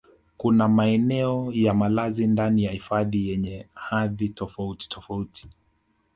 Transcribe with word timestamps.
Kuna 0.37 0.67
maeneo 0.67 1.51
ya 1.53 1.73
malazi 1.73 2.27
ndani 2.27 2.63
ya 2.63 2.71
hifadhi 2.71 3.29
yenye 3.29 3.67
hadhi 3.73 4.29
tofautitofauti 4.29 5.47